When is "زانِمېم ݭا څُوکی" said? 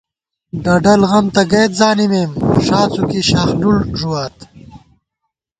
1.79-3.21